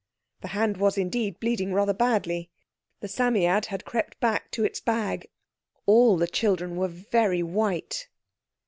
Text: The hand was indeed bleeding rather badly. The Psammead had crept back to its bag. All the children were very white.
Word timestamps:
The 0.41 0.47
hand 0.47 0.77
was 0.77 0.97
indeed 0.97 1.39
bleeding 1.39 1.73
rather 1.73 1.93
badly. 1.93 2.49
The 3.01 3.07
Psammead 3.07 3.67
had 3.67 3.85
crept 3.85 4.19
back 4.19 4.49
to 4.49 4.63
its 4.65 4.79
bag. 4.79 5.29
All 5.85 6.17
the 6.17 6.25
children 6.25 6.75
were 6.75 6.87
very 6.87 7.43
white. 7.43 8.07